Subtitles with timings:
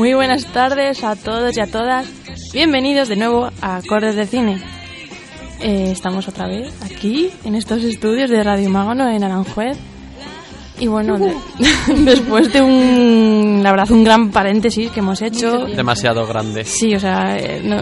[0.00, 2.08] Muy buenas tardes a todos y a todas.
[2.54, 4.58] Bienvenidos de nuevo a Acordes de Cine.
[5.60, 9.76] Eh, estamos otra vez aquí en estos estudios de Radio Mágono en Aranjuez.
[10.80, 11.36] Y bueno, de-
[12.04, 15.66] después de un, la verdad, un gran paréntesis que hemos hecho.
[15.66, 16.64] demasiado grande.
[16.64, 17.76] Sí, o sea, eh, no,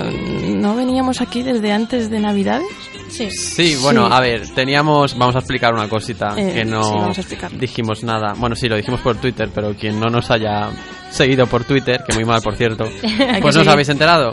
[0.56, 2.66] no veníamos aquí desde antes de Navidades.
[3.08, 3.30] Sí.
[3.30, 4.12] Sí, bueno, Sí.
[4.14, 7.58] a ver, teníamos, vamos a explicar una cosita Eh, que no sí, vamos a explicarlo.
[7.58, 8.34] dijimos nada.
[8.36, 10.68] Bueno, sí, lo dijimos por Twitter, pero quien no nos haya
[11.10, 12.84] seguido por Twitter, que muy mal, por cierto,
[13.40, 14.32] pues no os habéis enterado.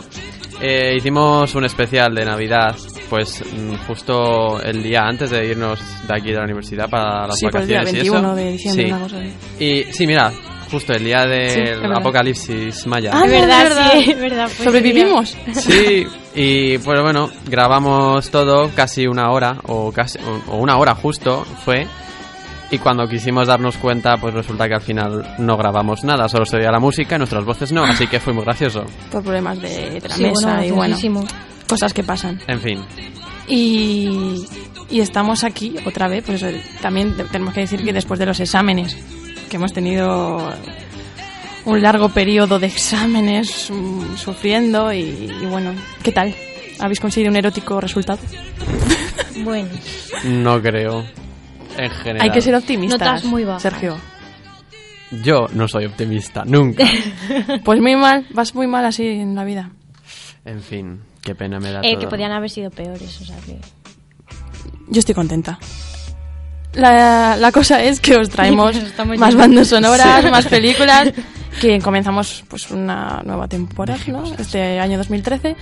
[0.60, 2.74] Eh, hicimos un especial de Navidad,
[3.08, 7.38] pues mm, justo el día antes de irnos de aquí de la universidad para las
[7.38, 8.36] Sí, pues el día vacaciones y 21 eso.
[8.36, 8.90] de diciembre, Sí.
[8.92, 9.64] una cosa así.
[9.64, 10.32] Y sí, mira,
[10.70, 13.10] justo el día del apocalipsis maya.
[13.14, 13.90] Ah, Es verdad, es verdad.
[13.92, 14.44] sí, es verdad.
[14.46, 15.36] pues, ¿Sobrevivimos?
[15.54, 20.18] Sí, y pues bueno, grabamos todo casi una hora, o casi
[20.48, 21.86] o una hora justo fue.
[22.68, 26.56] Y cuando quisimos darnos cuenta, pues resulta que al final no grabamos nada, solo se
[26.56, 28.84] oía la música y nuestras voces no, así que fue muy gracioso.
[29.12, 31.24] Por problemas de, la Sí, mesa bueno, y bueno, graciosísimo.
[31.68, 32.40] Cosas que pasan.
[32.46, 32.80] En fin,
[33.48, 34.44] Y,
[34.90, 36.44] y estamos aquí otra vez, pues
[36.80, 38.96] también te- tenemos que decir que después de los exámenes,
[39.48, 40.52] que hemos tenido
[41.64, 45.00] un largo periodo de exámenes mm, sufriendo y,
[45.42, 46.34] y bueno, ¿qué tal?
[46.78, 48.18] ¿Habéis conseguido un erótico resultado?
[49.44, 49.68] Bueno,
[50.24, 51.04] no creo.
[51.76, 52.22] En general.
[52.22, 53.60] Hay que ser optimistas, Notas muy bajas.
[53.62, 53.98] Sergio.
[55.22, 56.84] Yo no soy optimista, nunca.
[57.64, 59.70] Pues muy mal, vas muy mal así en la vida.
[60.46, 62.00] En fin, qué pena me da eh, todo.
[62.00, 63.58] que podían haber sido peores, o sea que...
[64.88, 65.58] Yo estoy contenta.
[66.74, 68.76] La, la cosa es que os traemos
[69.18, 70.30] más bandas sonoras, Sí.
[70.30, 71.12] más películas,
[71.60, 74.22] que comenzamos pues una nueva temporada, ¿no?
[74.38, 75.56] Este año 2013.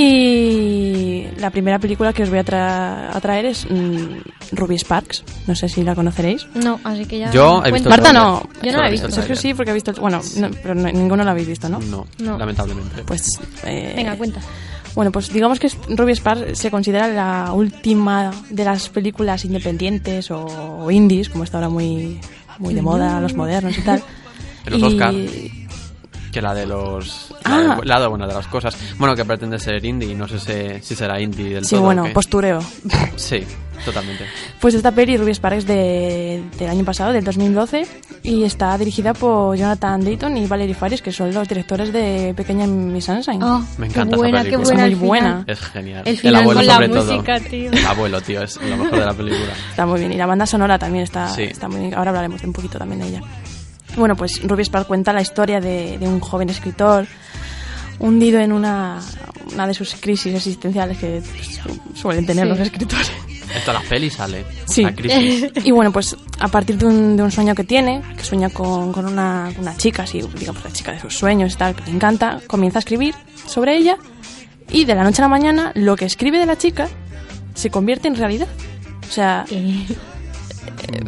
[0.00, 5.24] Y la primera película que os voy a, tra- a traer es mm, Ruby Sparks.
[5.46, 6.46] No sé si la conoceréis.
[6.54, 7.30] No, así que ya...
[7.32, 8.48] Yo he visto Marta no.
[8.62, 9.10] Yo no la he visto.
[9.10, 9.90] Sergio sí, porque ha visto...
[9.90, 11.78] el- Bueno, no, pero no- ninguno lo habéis visto, ¿no?
[11.80, 12.38] No, No.
[12.38, 13.02] lamentablemente.
[13.04, 13.40] Pues...
[13.64, 14.40] eh, Venga, cuenta.
[14.94, 20.44] Bueno, pues digamos que Ruby Sparks se considera la última de las películas independientes o,
[20.84, 22.20] o indies, como está ahora muy,
[22.58, 24.02] muy de moda, los modernos y tal.
[24.66, 25.57] Los Y-.
[26.32, 27.34] Que la de los...
[27.44, 27.58] Ah.
[27.58, 28.76] La, de, la de buena de las cosas.
[28.98, 31.84] Bueno, que pretende ser indie, no sé si, si será indie del Sí, todo.
[31.84, 32.10] bueno, qué.
[32.10, 32.60] postureo.
[33.16, 33.44] Sí,
[33.84, 34.24] totalmente.
[34.60, 37.86] Pues esta peli, Ruby Sparks, de, del año pasado, del 2012,
[38.22, 42.66] y está dirigida por Jonathan Dayton y Valerie Faris, que son los directores de Pequeña
[42.66, 43.42] Miss Sunshine.
[43.42, 44.64] Oh, Me qué encanta esa qué película.
[44.64, 44.86] buena.
[44.86, 45.44] Es muy buena.
[45.46, 46.02] Es genial.
[46.04, 47.12] El final abuelo con la sobre todo.
[47.12, 47.70] música, tío.
[47.72, 49.52] El abuelo, tío, es lo mejor de la película.
[49.70, 50.12] Está muy bien.
[50.12, 51.42] Y la banda sonora también está, Sí.
[51.44, 51.94] está muy bien.
[51.94, 53.20] Ahora hablaremos de un poquito también de ella.
[53.98, 57.06] Bueno, pues Ruby Sparks cuenta la historia de, de un joven escritor
[57.98, 59.00] hundido en una,
[59.52, 61.60] una de sus crisis existenciales que pues,
[61.94, 62.50] suelen tener Sí.
[62.50, 63.10] los escritores.
[63.54, 64.44] Esto a la peli sale.
[64.66, 64.82] Sí.
[64.82, 65.50] La crisis.
[65.64, 68.92] Y bueno, pues a partir de un, de un sueño que tiene, que sueña con,
[68.92, 71.90] con una, una chica, así, digamos, la chica de sus sueños y tal, que le
[71.90, 73.14] encanta, comienza a escribir
[73.46, 73.96] sobre ella
[74.70, 76.88] y de la noche a la mañana lo que escribe de la chica
[77.54, 78.48] se convierte en realidad.
[79.08, 79.44] O sea,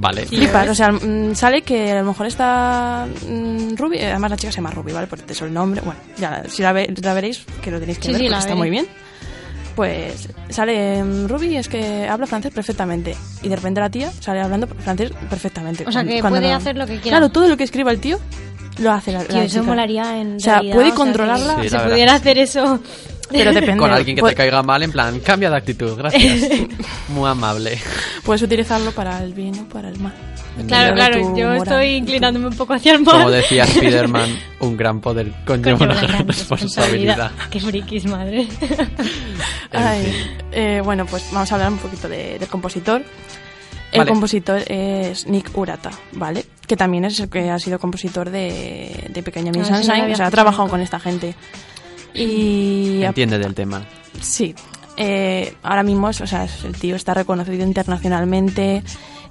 [0.01, 0.27] Vale.
[0.27, 4.37] flipas, o sea, mm, sale que a lo mejor está mm, Ruby, eh, además la
[4.37, 5.07] chica se llama Ruby, ¿vale?
[5.07, 8.07] Por eso el nombre, bueno, ya, si la, ve- la veréis, que lo tenéis que
[8.07, 8.59] Sí, ver, sí, porque está veré.
[8.59, 8.87] muy bien.
[9.77, 13.15] Pues sale mm, Ruby y es que habla francés perfectamente.
[13.43, 15.85] Y de repente la tía sale hablando francés perfectamente.
[15.87, 17.19] O sea, que cuando puede no- hacer lo que quiera.
[17.19, 18.19] Claro, todo lo que escriba el tío
[18.79, 19.67] lo hace la, Tío, la eso chica.
[19.71, 21.55] molaría en O sea, realidad, puede o sea, controlarla.
[21.63, 21.91] Sí, se verdad.
[21.91, 22.81] pudiera hacer eso...
[23.31, 23.77] Pero depende.
[23.79, 26.49] Con alguien que Pu- te caiga mal, en plan, cambia de actitud, gracias.
[27.09, 27.79] Muy amable.
[28.25, 30.15] Puedes utilizarlo para el bien o para el mal.
[30.67, 33.15] Claro, claro, yo moral estoy inclinándome un poco hacia el mal.
[33.19, 34.29] Como decía Spider-Man,
[34.61, 37.31] un gran poder conlleva una gran responsabilidad.
[37.51, 38.47] Qué frikis, madre.
[39.73, 40.13] Ay,
[40.53, 43.03] eh, bueno, pues vamos a hablar un poquito de- del compositor.
[43.93, 44.11] El Vale.
[44.11, 46.45] compositor es Nick Urata, ¿vale?
[46.67, 50.13] Que también es el que ha sido compositor de, de Pequeña Miss Ah, lo Sunshine,
[50.13, 51.35] o sea, ha trabajado con esta gente.
[52.15, 53.83] Y Entiende del tema.
[54.21, 54.55] sí,
[54.97, 58.83] eh, ahora mismo o sea, el tío está reconocido internacionalmente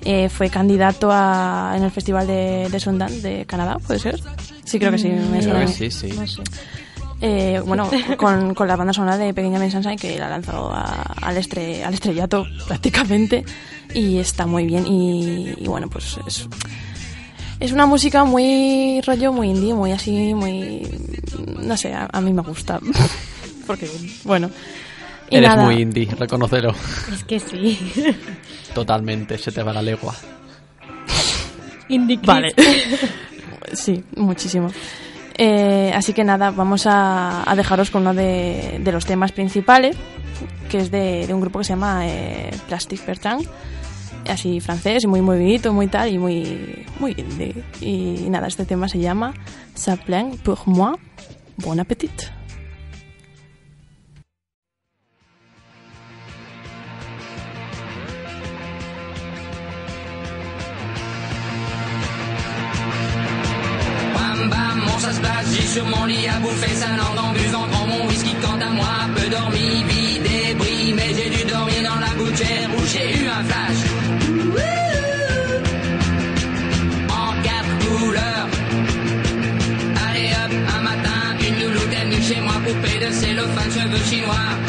[0.01, 4.19] eh, fue candidato a, en el Festival de, de Sundance de Canadá, ¿puede ser?
[4.63, 5.09] Sí, creo que sí.
[5.09, 5.65] me Creo suena.
[5.65, 6.07] que sí, sí.
[6.13, 6.41] No sé.
[7.21, 11.01] Eh, bueno, con, con la banda sonora de Pequeña Miss Sunshine que la lanzó a-
[11.21, 13.43] al, estre- al estrellato prácticamente
[13.93, 16.47] y está muy bien y, y bueno, pues es,
[17.59, 20.81] es una música muy rollo, muy indie, muy así, muy...
[21.61, 22.79] no sé, a, a mí me gusta
[23.67, 23.89] porque,
[24.23, 24.49] bueno...
[25.29, 26.73] y Eres nada, muy indie, reconocelo.
[27.13, 27.77] Es que sí.
[28.73, 30.15] Totalmente, se te va la legua.
[31.89, 32.53] Indie Vale.
[33.73, 34.71] sí, muchísimo.
[35.37, 39.95] Eh, así que nada, vamos a, a dejaros con uno de, de los temas principales,
[40.69, 43.47] que es de, de un grupo que se llama eh, Plastic Bertrand,
[44.29, 47.55] así francés, muy movidito, muy tal, y muy, muy indie.
[47.81, 49.33] Y nada, este tema se llama
[49.75, 50.97] Ça plaint pour moi.
[51.57, 52.31] Bon appétit.
[64.99, 68.05] Ça se passe, j'ai sur mon lit à bouffer sa langue en buvant grand mon
[68.09, 72.69] whisky quant à moi, peu dormi, vie débris, mais j'ai dû dormir dans la gouttière
[72.77, 73.98] où j'ai eu un flash.
[77.09, 78.47] En quatre couleurs.
[80.07, 84.68] Allez hop, un matin, une loulou t'aime de chez moi coupée de cellophane cheveux chinois.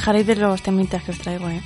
[0.00, 1.60] Quejaréis de los temitas que os traigo, ¿eh?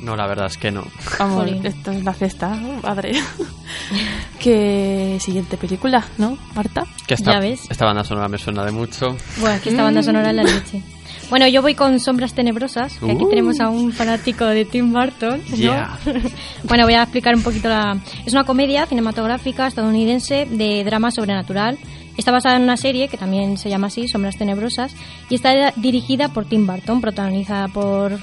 [0.00, 0.82] No, la verdad es que no.
[1.18, 1.64] Vamos, Jolín.
[1.64, 3.12] esto es la fiesta, padre.
[4.38, 6.84] que siguiente película, ¿no, Marta?
[7.06, 7.70] Que esta, Ya ves.
[7.70, 9.16] esta banda sonora me suena de mucho.
[9.38, 10.82] Bueno, aquí esta banda sonora es la leche.
[11.28, 13.28] Bueno, yo voy con Sombras Tenebrosas, que aquí Uh.
[13.28, 15.40] tenemos a un fanático de Tim Burton.
[15.50, 15.56] ¿no?
[15.56, 15.96] Yeah.
[16.64, 17.96] bueno, voy a explicar un poquito la...
[18.26, 21.78] Es una comedia cinematográfica estadounidense de drama sobrenatural.
[22.16, 24.94] Está basada en una serie que también se llama así, Sombras Tenebrosas,
[25.30, 28.18] y está dirigida por Tim Burton, protagonizada por,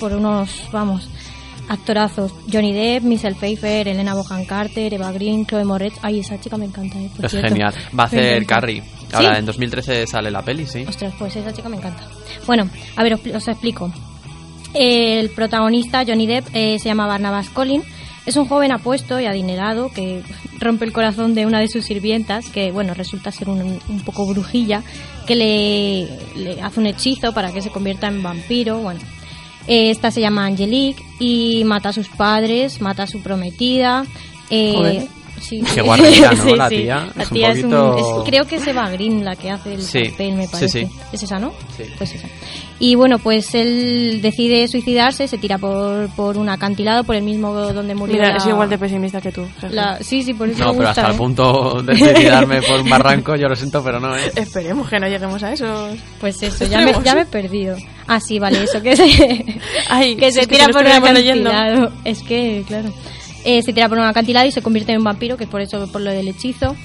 [0.00, 1.08] por unos, vamos,
[1.68, 2.32] actorazos.
[2.52, 5.94] Johnny Depp, Michelle Pfeiffer, Elena Bohan Carter, Eva Green, Chloe Moretz.
[6.02, 7.48] Ay, esa chica me encanta, eh, por Es cierto.
[7.48, 7.74] genial.
[7.98, 8.46] Va a hacer.
[8.46, 8.82] Carrie.
[9.12, 9.38] Ahora, ¿Sí?
[9.38, 10.84] en 2013 sale la peli, sí.
[10.88, 12.02] Ostras, pues esa chica me encanta.
[12.46, 13.92] Bueno, a ver, os, os explico.
[14.74, 17.84] El protagonista, Johnny Depp, eh, se llama Barnabas Collins.
[18.26, 20.22] Es un joven apuesto y adinerado que
[20.58, 24.26] rompe el corazón de una de sus sirvientas, que bueno, resulta ser un, un poco
[24.26, 24.82] brujilla,
[25.26, 28.78] que le, le hace un hechizo para que se convierta en vampiro.
[28.80, 29.00] Bueno,
[29.68, 34.04] eh, esta se llama Angelique y mata a sus padres, mata a su prometida.
[34.50, 35.08] eh.
[35.40, 35.62] Sí.
[35.74, 36.44] Qué guarrería, ¿no?
[36.44, 36.76] Sí, La sí.
[36.76, 37.08] tía.
[37.14, 39.50] La Es un tía es un- poquito- es- creo que es Eva Green la que
[39.50, 40.86] hace el Sí, papel, me sí, parece.
[40.86, 40.92] sí.
[41.12, 41.52] Es esa, ¿no?
[41.76, 41.84] Sí.
[41.98, 42.28] Pues esa.
[42.78, 47.54] Y bueno, pues él decide suicidarse, se tira por, por un acantilado, por el mismo
[47.54, 49.46] donde murió Mira, la- es igual de pesimista que tú.
[49.70, 51.18] La- Sí, sí, por eso No, me pero gusta, hasta el ¿eh?
[51.18, 54.30] punto de suicidarme por un barranco, yo lo siento, pero no, ¿eh?
[54.36, 55.88] Esperemos que no lleguemos a eso.
[56.20, 57.76] Pues eso, ya me, ya me he perdido.
[58.08, 59.04] Ah, sí, vale, eso, que se,
[59.88, 61.50] Ay, que si se es que tira lo por un estuviera leyendo.
[61.50, 61.92] acantilado.
[62.04, 62.90] Es que, claro.
[63.46, 65.60] Eh, se tira por un acantilado y se convierte en un vampiro, que es por
[65.62, 66.76] eso, por lo del hechizo.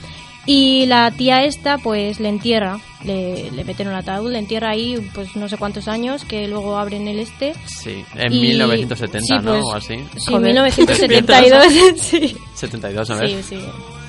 [0.45, 2.79] Y la tía esta, pues, le entierra.
[3.03, 6.47] Le, le meten en un ataúd, le entierra ahí, pues, no sé cuántos años, que
[6.47, 7.53] luego abren el este.
[7.65, 9.51] Sí, en Y- 1970, sí, ¿no?
[9.53, 9.95] pues, O así.
[10.17, 10.41] Sí, Joder.
[10.53, 11.65] 1972,
[11.97, 12.37] sí.
[12.55, 13.29] 72, a ver.
[13.29, 13.59] Sí, sí,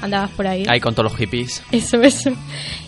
[0.02, 0.64] andabas por ahí.
[0.68, 1.62] Ahí con todos los hippies.
[1.72, 2.30] Eso, eso.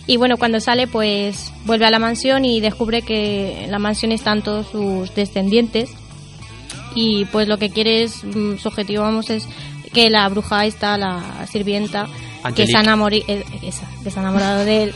[0.06, 4.12] Y bueno, cuando sale, pues vuelve a la mansión y descubre que en la mansión
[4.12, 5.90] están todos sus descendientes.
[6.94, 9.46] Y pues lo que quiere es, mm, su objetivo, vamos, es
[9.92, 12.06] que la bruja esta, la sirvienta,
[12.54, 14.94] que se, ha enamori- eh, esa, que se ha enamorado de él.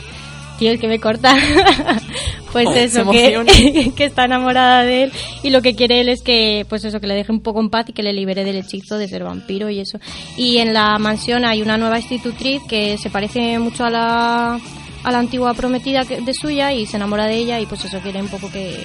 [0.59, 1.35] Tío, es que me corta.
[2.51, 5.11] pues Oh, eso, que, que está enamorada de él.
[5.41, 7.69] Y lo que quiere él es que, pues eso, que le deje un poco en
[7.69, 9.99] paz y que le libere del hechizo de ser vampiro y eso.
[10.37, 14.59] Y en la mansión hay una nueva institutriz que se parece mucho a la,
[15.03, 17.99] a la antigua prometida que- de suya y se enamora de ella y pues eso
[18.01, 18.75] quiere un poco que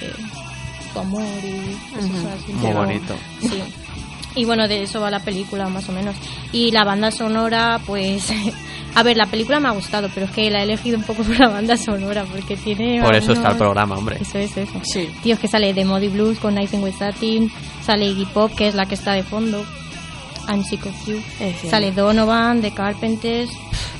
[0.95, 3.15] su amor y así, Muy bonito.
[3.41, 3.61] Sí.
[4.37, 6.15] Y bueno, de eso va la película más o menos.
[6.51, 8.31] Y la banda sonora, pues...
[8.97, 11.21] A ver, la película me ha gustado, pero es que la he elegido un poco
[11.23, 13.01] por la banda sonora, porque tiene...
[13.01, 14.17] Por eso está el programa, hombre.
[14.21, 14.79] Eso es, eso.
[14.83, 15.09] Sí.
[15.21, 17.51] Tío, es que sale The Modi Blues con Nice and With Satin,
[17.85, 19.65] sale Iggy Pop, que es la que está de fondo,
[20.47, 21.69] I'm Sick of You, Es cierto.
[21.71, 23.49] sale Donovan, The Carpenters,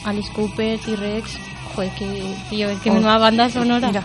[0.06, 1.30] Alice Cooper, T-Rex,
[1.76, 2.94] joder, que, tío, es que Oh.
[2.94, 3.88] menuda banda sonora.
[3.88, 4.04] Mira.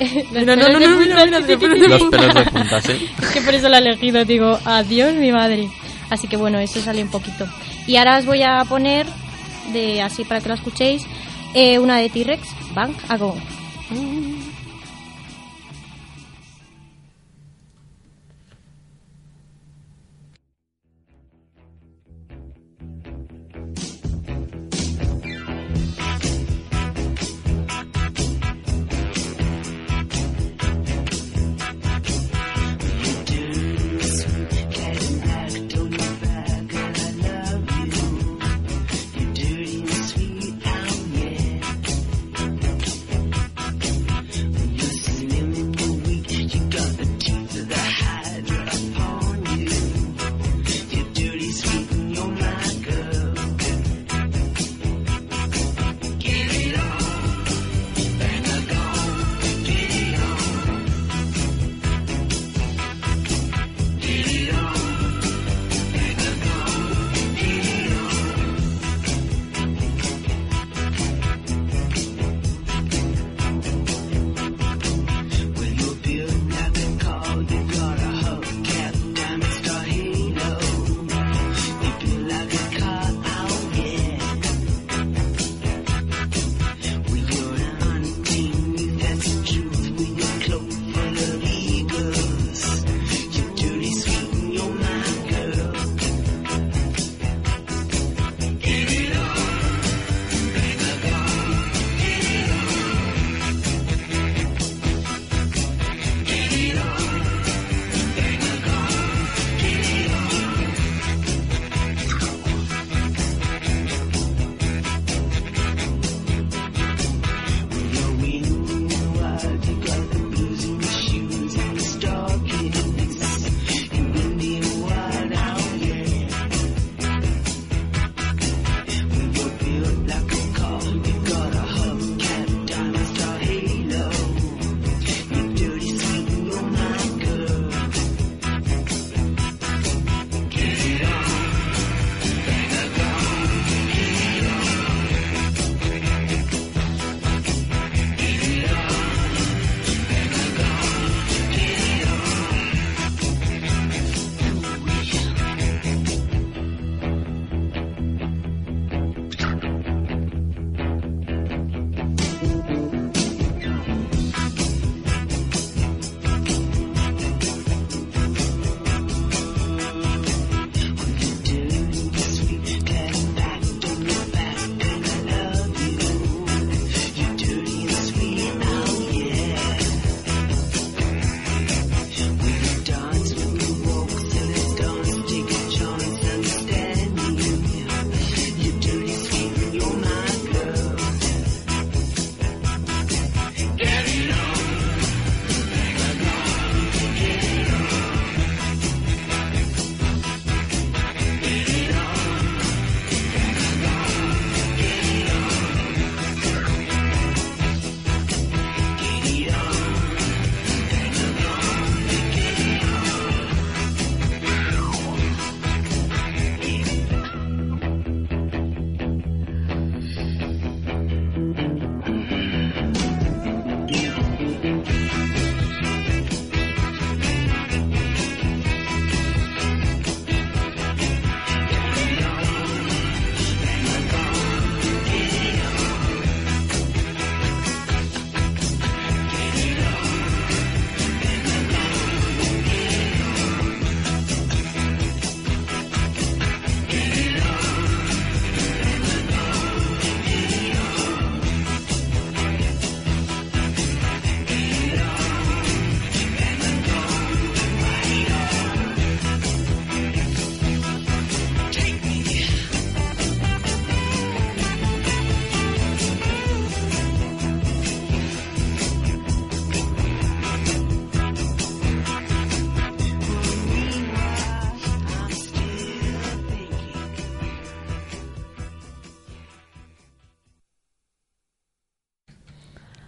[0.32, 1.56] No, no, no, Los ti.
[1.56, 3.08] pelos de punta, sí.
[3.22, 5.68] Es que por eso la he elegido, digo, adiós mi madre.
[6.08, 7.46] Así que bueno, eso sale un poquito.
[7.86, 9.06] Y ahora os voy a poner,
[9.72, 11.06] de así para que la escuchéis,
[11.54, 13.36] eh, una de T-Rex, Bang, a Go.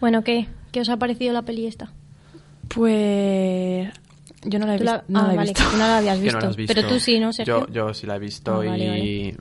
[0.02, 0.48] Bueno, ¿qué?
[0.72, 1.92] ¿Qué os ha parecido la peli esta?
[2.68, 3.88] Pues.
[4.44, 4.92] Yo no la he visto.
[4.92, 5.72] la- no ah, la he vale, visto.
[5.72, 6.38] no la habías visto.
[6.40, 6.74] no la visto.
[6.74, 7.66] Pero tú sí, ¿no, Sergio?
[7.68, 9.36] Yo, yo sí la he visto Ah, vale, y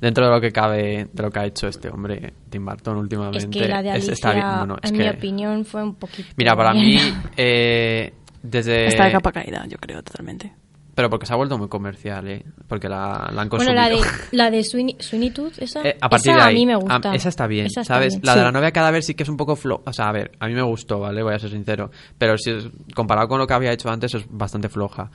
[0.00, 3.38] dentro de lo que cabe, de lo que ha hecho este hombre, Tim Burton últimamente,
[3.38, 4.46] Es que la de es- Alicia, está bien.
[4.58, 6.28] Bueno, es en que- mi opinión, fue un poquito...
[6.36, 6.98] Mira, para mí,
[7.36, 8.12] eh,
[8.42, 8.88] desde...
[8.88, 10.52] Está de capa caída, yo creo, totalmente.
[11.00, 12.44] Pero porque se ha vuelto muy comercial, ¿eh?
[12.68, 13.74] Porque la, la han Bueno, consumido.
[13.74, 14.00] la de,
[14.32, 17.14] la de Tooth, esa, Eh, a partir esa de ahí, a mí me a- gusta.
[17.14, 18.12] esa está bien, Esa está ¿sabes?
[18.16, 18.20] bien.
[18.22, 19.82] La de la novia cadáver sí que es un poco floja.
[19.86, 21.22] O sea, a ver, a mí me gustó, ¿vale?
[21.22, 21.90] Voy a ser sincero.
[22.18, 25.10] Pero si es- comparado con lo que había hecho antes, es bastante floja.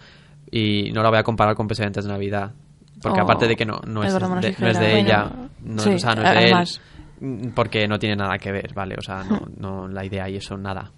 [0.49, 2.51] Y no la voy a comparar con Precedentes de Navidad.
[2.99, 4.97] Porque Oh, aparte de que no, no, es, de, no es de Tijera.
[4.97, 6.81] ella, Bueno, no, sí, o sea, no es de además.
[7.21, 8.95] él, mm, porque no tiene nada que ver, ¿vale?
[8.97, 10.91] O sea, no, no la idea y eso, nada.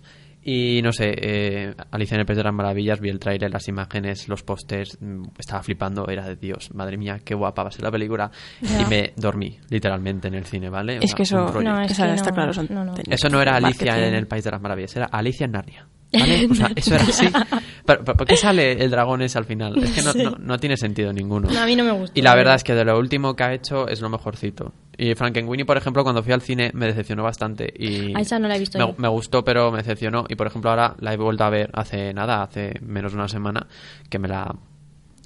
[0.50, 3.68] Y no sé, eh, Alicia en el País de las Maravillas, vi el tráiler, las
[3.68, 7.72] imágenes, los pósters, mm, estaba flipando, era de Dios, madre mía, qué guapa va a
[7.74, 8.32] ser la película.
[8.62, 11.00] Y me dormí, literalmente, en el cine, ¿vale?
[11.00, 11.62] O Es sea, que eso.
[11.62, 12.54] No, es está claro.
[12.54, 12.94] son no, no.
[13.10, 14.08] Eso no era Alicia marketing.
[14.08, 15.88] en el País de las Maravillas, era Alicia en Narnia.
[16.14, 16.48] ¿Vale?
[16.50, 17.28] O sea, eso era así.
[17.86, 19.78] ¿Pero, pero por qué sale el dragón ese al final?
[19.82, 21.50] Es que no, no, no tiene sentido ninguno.
[21.50, 22.18] No, a mí no me gusta.
[22.18, 24.74] Y la verdad es que de lo último que ha hecho es lo mejorcito.
[24.98, 27.72] Y Frankenweenie, por ejemplo, cuando fui al cine me decepcionó bastante.
[27.78, 28.96] Y A esa no la he visto me, yo.
[28.98, 30.26] me gustó, pero me decepcionó.
[30.28, 33.28] Y por ejemplo, ahora la he vuelto a ver hace nada, hace menos de una
[33.28, 33.68] semana,
[34.10, 34.56] que me la.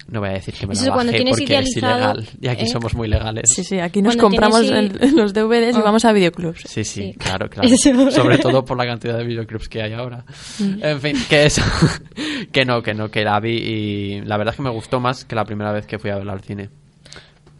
[0.08, 2.28] No voy a decir que me Eso la bajé tienes porque es ilegal.
[2.40, 2.66] Y aquí ¿eh?
[2.68, 3.50] somos muy legales.
[3.54, 5.82] Sí, sí, aquí nos Cuando compramos tienes el- los DVDs y Ah.
[5.84, 6.62] vamos a videoclubs.
[6.66, 7.14] Sí, sí, Sí.
[7.18, 7.68] claro, claro.
[8.10, 10.24] Sobre todo por la cantidad de videoclips que hay ahora.
[10.60, 11.62] En fin, que eso.
[12.52, 15.24] que no, que no, que la vi y la verdad es que me gustó más
[15.24, 16.68] que la primera vez que fui a verla al cine.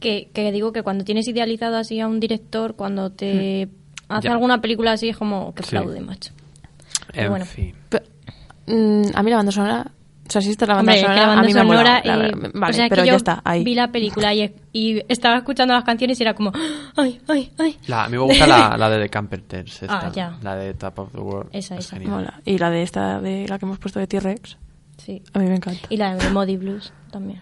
[0.00, 3.68] que, que digo que cuando tienes idealizado así a un director, cuando te
[4.08, 4.32] hace Ya.
[4.32, 5.70] alguna película así, es como que Sí.
[5.70, 6.32] flaude, macho.
[7.12, 7.44] En bueno.
[7.44, 7.72] fin.
[7.88, 8.02] Pe-
[8.66, 9.92] mm, a mí la banda sonora.
[10.26, 11.60] O sea, si esta la banda Hombre, es que sonora, la banda a mí me
[11.60, 12.50] ha sonora, molado, la.
[12.60, 13.64] Vale, o sea, que pero yo ya está, ahí.
[13.64, 16.52] Vi la película y, y estaba escuchando las canciones y era como,
[16.96, 17.78] ay, ay, ay.
[17.88, 20.38] La, a mí me gusta la, la de The Camperters, esta, Ah, ya.
[20.42, 21.50] la de Top of the World.
[21.52, 21.96] Esa, Es esa.
[21.96, 22.12] genial.
[22.12, 22.40] Mola.
[22.44, 24.56] Y la de esta, de la que hemos puesto de T-Rex,
[24.96, 25.22] Sí.
[25.34, 25.86] a mí me encanta.
[25.90, 27.40] Y la de Modi Blues también.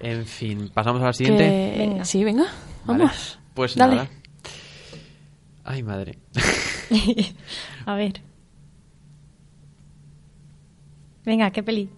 [0.00, 1.42] En fin, pasamos a la siguiente.
[1.44, 2.04] Que- Venga.
[2.04, 2.44] Sí, venga,
[2.84, 2.98] Vale.
[3.04, 3.38] vamos.
[3.54, 3.94] Pues Dale.
[3.96, 4.08] nada.
[5.64, 6.18] Ay, madre.
[7.86, 8.20] a ver.
[11.24, 11.90] Venga, ¿qué peli?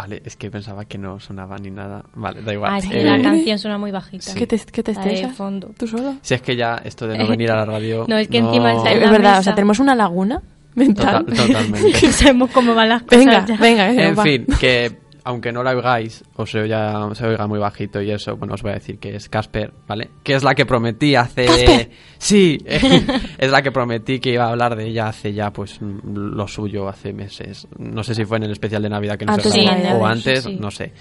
[0.00, 2.02] Vale, es que pensaba que no sonaba ni nada.
[2.14, 2.72] Vale, da igual.
[2.72, 4.32] Ah, es que Eh, la canción suena muy bajita.
[4.34, 5.72] ¿Qué te, qué te de fondo.
[5.76, 6.14] ¿Tú solo?
[6.22, 8.06] Si es que ya esto de no venir a la radio.
[8.08, 10.40] No, es que encima está en es la verdad, o sea, tenemos una laguna
[10.74, 11.26] mental.
[11.26, 12.12] Total- totalmente.
[12.12, 13.56] Sabemos cómo van las cosas venga, ya.
[13.58, 14.22] venga, En va.
[14.22, 18.36] fin, que aunque no la oigáis, o se oiga, se oiga muy bajito y eso,
[18.36, 20.10] bueno, os voy a decir que es Casper, ¿vale?
[20.22, 21.46] Que es la que prometí hace...
[21.46, 21.90] ¡Casper!
[22.18, 26.46] Sí, es la que prometí que iba a hablar de ella hace ya, pues, lo
[26.48, 27.66] suyo, hace meses.
[27.78, 29.78] No sé si fue en el especial de Navidad que no Antes se de grabó,
[29.78, 30.56] Navidad, o sí, antes, sí.
[30.60, 30.92] no sé.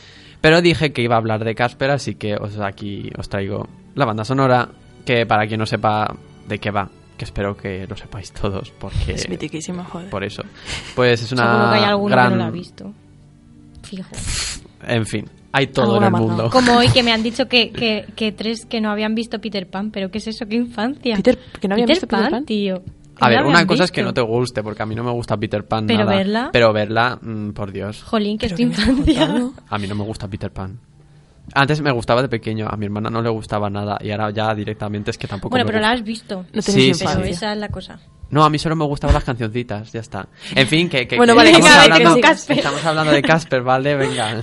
[0.42, 4.06] Pero dije que iba a hablar de Casper, así que os, aquí os traigo la
[4.06, 4.70] banda sonora,
[5.06, 6.16] que para quien no sepa
[6.48, 9.14] de qué va, que espero que lo sepáis todos, porque...
[9.14, 10.10] Es mitiquísimo, joder.
[10.10, 10.44] Por eso.
[10.96, 12.30] Pues es una Seguro que hay alguno gran...
[12.30, 12.94] que no la ha visto.
[13.90, 14.10] Fijo.
[14.88, 16.50] En fin, hay todo en el mundo.
[16.52, 19.68] Como hoy que me han dicho que, que, que tres que no habían visto Peter
[19.70, 20.46] Pan, pero ¿qué es eso?
[20.48, 21.16] ¿Qué infancia?
[21.18, 22.46] Peter- que no habían visto Peter Pan.
[22.46, 22.82] tío.
[23.22, 25.36] A ver, una cosa es que no te guste, porque a mí no me gusta
[25.36, 26.16] Peter Pan Pero nada.
[26.18, 28.02] verla- Pero verla, mm, por Dios.
[28.04, 29.52] Jolín, que es tu infancia.
[29.68, 30.80] A mí no me gusta Peter Pan.
[31.54, 34.54] Antes me gustaba de pequeño, a mi hermana no le gustaba nada y ahora ya
[34.54, 36.46] directamente es que tampoco Bueno, me pero la has visto.
[36.54, 38.00] No Sí, sí, Pero esa es la cosa.
[38.32, 40.28] No, a mí solo me gustaban las cancioncitas, ya está.
[40.56, 42.58] En fin, que, que- Bueno, que vale, estamos, venga, hablando, Casper.
[42.58, 43.96] estamos hablando de Casper, ¿vale?
[43.96, 44.42] Venga.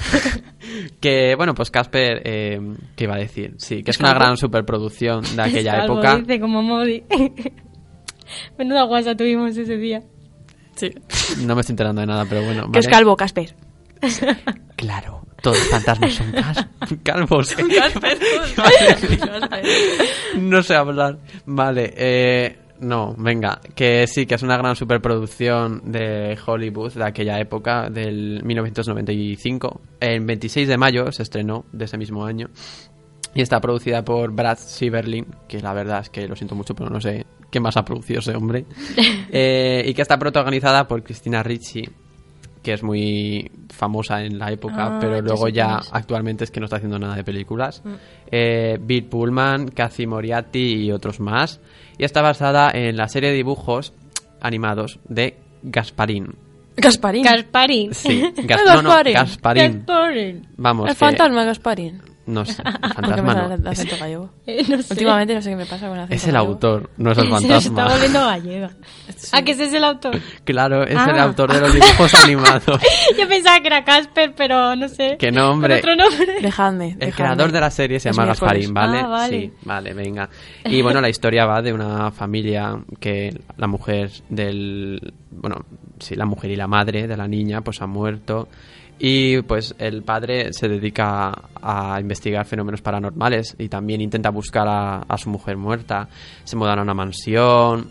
[1.01, 2.61] que, bueno, pues Casper, eh,
[2.97, 3.55] ¿qué iba a decir?
[3.59, 6.17] Sí, que es una gran superproducción de aquella Algo época.
[6.19, 7.05] Dice como Modi.
[8.59, 10.03] Menuda guasa tuvimos ese día.
[10.75, 10.91] Sí.
[11.43, 12.71] No me estoy enterando de nada, pero bueno.
[12.73, 13.55] Que es calvo, Casper.
[14.77, 16.67] Claro, todos los fantasmas son cas-
[17.03, 17.57] calvos.
[20.37, 21.19] no sé hablar.
[21.47, 27.39] Vale, eh, no, venga, que sí, que es una gran superproducción de Hollywood de aquella
[27.39, 29.81] época, del 1995.
[30.01, 32.49] El 26 de mayo se estrenó de ese mismo año.
[33.35, 36.89] Y está producida por Brad Sieberlin, que la verdad es que lo siento mucho, pero
[36.89, 38.65] no sé qué más ha producido ese hombre.
[39.39, 41.85] Eh, y que está protagonizada por Christina Ricci,
[42.67, 45.89] que es muy famosa en la época, Ah, pero luego ya es.
[45.93, 47.81] actualmente es que no está haciendo nada de películas.
[47.85, 47.93] Mm.
[48.33, 51.61] Eh, Bill Pullman, Kathy Moriarty y otros más.
[51.97, 53.93] Y está basada en la serie de dibujos
[54.41, 56.35] animados de Gasparín.
[56.77, 57.23] Gasparín.
[57.23, 57.95] Gasparín.
[57.95, 59.15] Sí, Gas- El no, no, Gasparín.
[59.15, 59.73] Gasparín.
[59.87, 60.49] Gasparín.
[60.57, 62.03] Vamos, el que- fantasma Gasparín.
[62.27, 63.71] No sé, el ¿Por qué fantasma el no.
[63.71, 63.87] Es?
[64.47, 64.93] Eh, no sé.
[64.95, 66.53] Últimamente no sé qué me pasa con el acento es el gallego.
[66.53, 67.89] autor, no es el Se está fantasma.
[67.89, 68.71] volviendo gallega.
[69.33, 70.21] ¿A que ese es el autor?
[70.45, 71.23] Claro, es el Ah.
[71.25, 72.81] autor de los dibujos animados.
[73.19, 75.17] Yo pensaba que era Casper, pero no sé.
[75.19, 75.81] Que no, hombre.
[75.81, 76.41] Con otro nombre.
[76.43, 76.89] Dejadme.
[76.93, 77.13] El dejadme.
[77.15, 78.27] creador de la serie se llama.
[78.27, 78.99] Gasparín, ¿vale?
[79.01, 79.41] Ah, vale.
[79.41, 80.29] Sí, vale, venga.
[80.65, 85.13] Y bueno, la historia va de una familia que la mujer del...
[85.31, 85.65] Bueno,
[85.99, 88.49] sí, la mujer y la madre de la niña pues han muerto
[88.99, 94.99] y pues el padre se dedica a investigar fenómenos paranormales y también intenta buscar a,
[95.01, 96.09] a su mujer muerta.
[96.45, 97.89] Se mudan a una mansión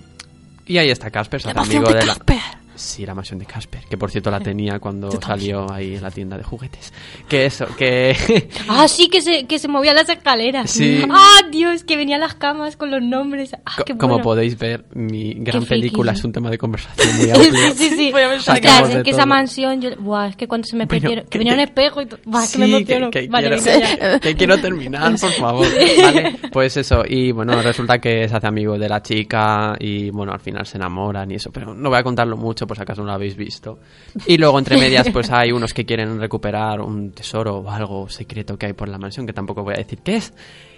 [0.65, 2.13] y ahí está Casper, se hace amigo de de la...
[2.15, 2.54] Casper.
[2.75, 6.11] Sí, la mansión de Casper, que por cierto la tenía cuando salió ahí en la
[6.11, 6.91] tienda de juguetes.
[7.27, 8.15] Que eso, que...
[8.67, 10.71] Ah, sí, que se, que se movía las escaleras.
[10.71, 11.01] Sí.
[11.09, 13.55] Ah, Dios, que venían las camas con los nombres.
[13.65, 14.23] Ah, qué Como bueno.
[14.23, 15.81] podéis ver, mi gran friki.
[15.81, 17.51] película es un tema de conversación muy amplio.
[17.53, 18.11] sí, sí, sí.
[18.11, 18.59] Voy a ver Ostras,
[18.89, 19.27] es que esa todo.
[19.27, 22.01] mansión, yo, buah, es que cuando se me Bueno, perdieron, que- que venía un espejo
[22.01, 23.11] y to- buah, es que me Sí, emociono.
[23.11, 24.19] que, que vale, quiero, ya.
[24.19, 25.67] que quiero terminar, por favor.
[26.01, 27.03] Vale, pues eso.
[27.07, 30.77] Y bueno, resulta que se hace amigo de la chica y bueno, al final se
[30.77, 31.51] enamoran y eso.
[31.51, 33.79] Pero no voy a contarlo mucho por si acaso no lo habéis visto.
[34.25, 38.57] Y luego entre medias pues hay unos que quieren recuperar un tesoro o algo secreto
[38.57, 40.33] que hay por la mansión que tampoco voy a decir qué es.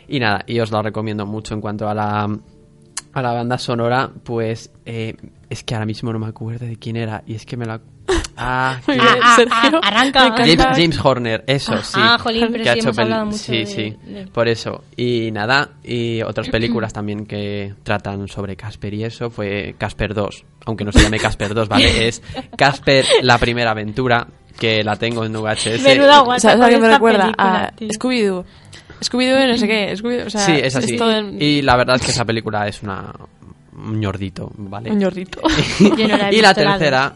[0.08, 2.39] Y nada, y os lo recomiendo mucho en cuanto a la
[3.13, 5.15] a la banda sonora, pues eh,
[5.50, 7.82] es que ahora mismo no me acuerdo de quién era y es que me la
[8.38, 9.80] Ah, Muy que- bien, ah, Sergio.
[9.84, 10.19] ah, arranca.
[10.21, 10.63] Me encanta.
[10.63, 11.93] James, James Horner, eso Ah, sí.
[11.95, 14.47] ah, jolín, pero que ha sí hecho hemos hablado mucho Sí, de- sí, de- por
[14.47, 14.84] eso.
[14.95, 20.45] Y nada, y otras películas también que tratan sobre Casper y eso fue Casper 2,
[20.65, 22.08] aunque no se llame Casper 2, ¿vale?
[22.08, 22.21] Es
[22.58, 24.28] Casper la primera aventura,
[24.60, 25.82] que la tengo en VHS.
[25.84, 27.23] Menuda ¿Sabes a qué me recuerda?
[27.26, 27.73] película, A.
[27.80, 28.45] Scooby-Doo.
[29.02, 29.93] Scooby-Doo no sé qué.
[29.95, 30.97] Scooby-Doo, o sea, sí, es así.
[30.97, 33.12] todo el- Y la verdad es que esa película es una
[33.80, 34.89] un ñordito, ¿vale?
[34.91, 35.39] Un ñordito.
[35.80, 37.13] No la y la visto, la tercera,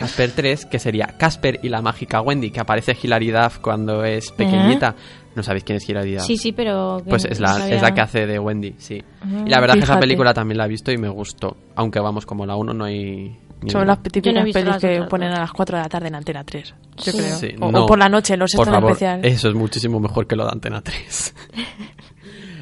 [0.00, 4.32] Casper 3, que sería Casper y la mágica Wendy, que aparece Hilary Duff cuando es
[4.32, 4.96] pequeñita.
[5.36, 6.24] No sabéis quién es Hilary Duff.
[6.26, 7.00] Sí, sí, pero...
[7.08, 9.00] Pues es la, sabía- es la que hace de Wendy, sí.
[9.22, 11.56] Ah, y la verdad es que esa película también la he visto y me gustó.
[11.76, 13.38] Aunque vamos, como la 1 no hay...
[13.68, 16.08] Son las típicas no pelis las que otras ponen a las 4 de la tarde
[16.08, 16.74] en Antena 3.
[16.96, 17.18] Yo Sí.
[17.18, 17.36] creo.
[17.36, 17.84] Sí, o, no.
[17.84, 19.34] o por la noche, los Por favor, especiales.
[19.34, 21.34] eso es muchísimo mejor que lo de Antena 3.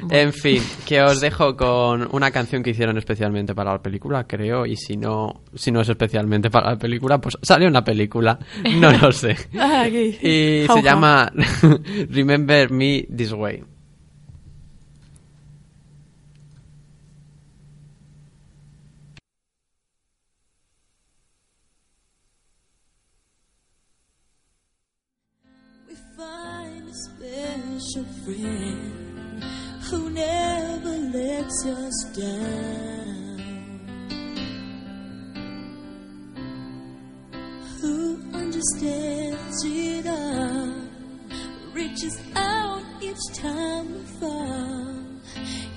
[0.09, 4.65] en fin, que os dejo con una canción que hicieron especialmente para la película, creo,
[4.65, 8.39] y si no, si no es especialmente para la película, pues sale una película,
[8.75, 9.35] no lo sé.
[9.61, 9.87] Ah.
[9.87, 11.31] Y se llama
[12.09, 13.63] Remember Me This Way.
[31.11, 33.39] Lets us down,
[37.81, 40.73] who understands it all,
[41.73, 44.95] reaches out each time we fall.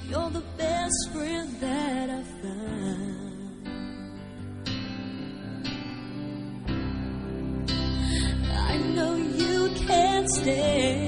[0.08, 3.32] You're the best friend that I found.
[8.70, 11.01] I know you can't stay.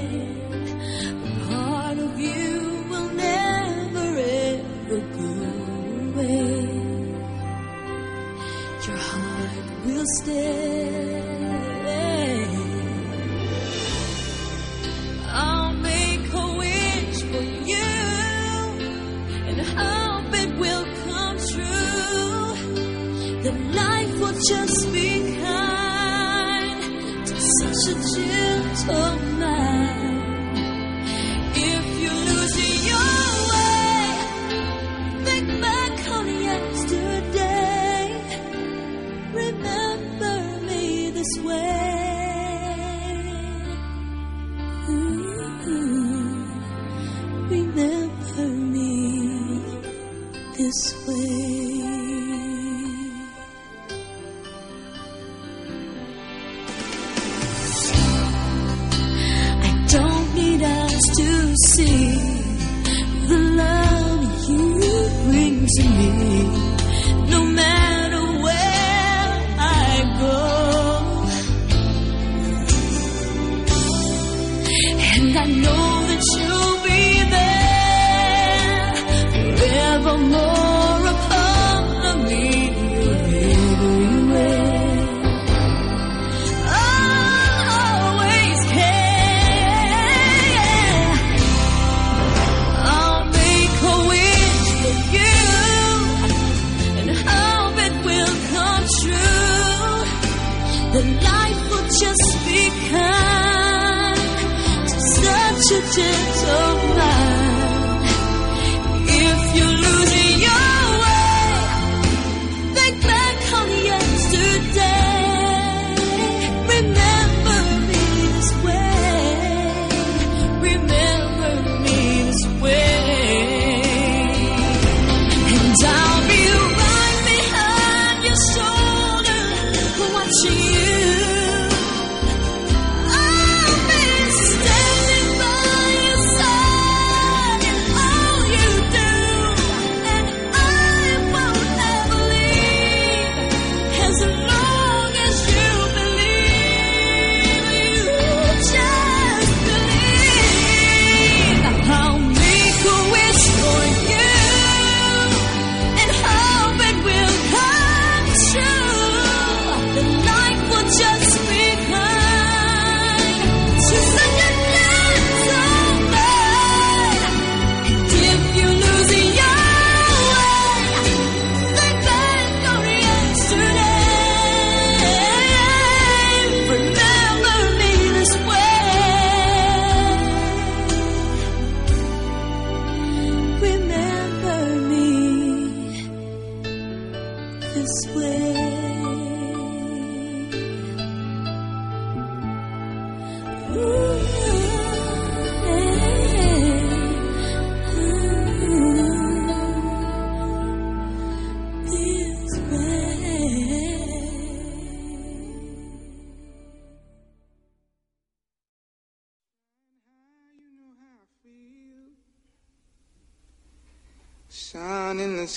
[65.67, 66.84] 是你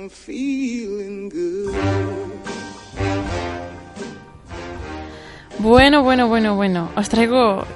[0.00, 1.74] I'm feeling good.
[5.58, 6.88] Bueno, bueno, bueno, bueno.
[6.96, 7.66] Os traigo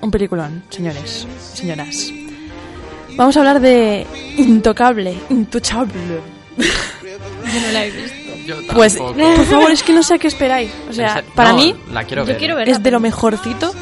[0.00, 2.12] un peliculón, señores, señoras.
[3.16, 4.04] Vamos a hablar de
[4.38, 5.94] Intocable, Intouchable.
[6.56, 8.16] Yo no la he visto.
[8.44, 10.72] Yo Pues, por favor, es que no sé a qué esperáis.
[10.90, 12.38] O sea, para no, mí la quiero Yo ver.
[12.38, 12.72] quiero verla.
[12.72, 13.72] es de lo mejorcito